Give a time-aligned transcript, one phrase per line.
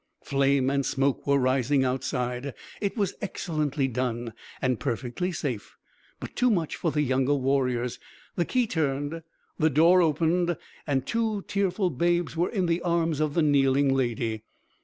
[0.23, 2.55] Flame and smoke were rising outside.
[2.81, 5.77] It was excellently done and perfectly safe,
[6.19, 7.99] but too much for the younger warriors.
[8.35, 9.21] The key turned,
[9.59, 14.41] the door opened, and two tearful babes were in the arms of the kneeling Lady.